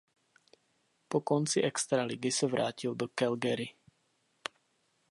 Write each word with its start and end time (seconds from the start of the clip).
Po 1.09 1.21
konci 1.21 1.61
extraligy 1.61 2.31
se 2.31 2.47
vrátil 2.47 2.95
do 2.95 3.07
Calgary. 3.15 3.75